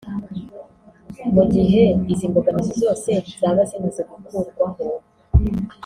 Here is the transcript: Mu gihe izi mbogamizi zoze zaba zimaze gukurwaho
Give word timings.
Mu 1.33 1.43
gihe 1.53 1.83
izi 2.11 2.25
mbogamizi 2.29 2.71
zoze 2.81 3.13
zaba 3.39 3.61
zimaze 3.69 4.01
gukurwaho 4.09 4.83